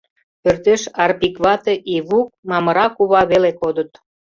[0.41, 3.91] Пӧртеш Арпик вате, Ивук, Мамыра кува веле кодыт.